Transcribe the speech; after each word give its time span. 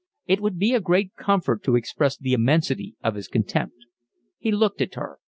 It 0.25 0.39
would 0.41 0.57
be 0.57 0.73
a 0.73 0.79
great 0.81 1.13
comfort 1.15 1.61
to 1.61 1.75
express 1.75 2.17
the 2.17 2.33
immensity 2.33 2.95
of 3.03 3.13
his 3.13 3.27
contempt. 3.27 3.75
He 4.39 4.51
looked 4.51 4.81
at 4.81 4.95
her. 4.95 5.19